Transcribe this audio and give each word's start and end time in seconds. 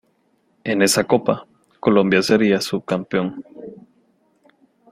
En 0.63 0.81
esa 0.81 1.03
Copa, 1.03 1.45
Colombia 1.79 2.23
sería 2.23 2.59
subcampeón. 2.59 3.45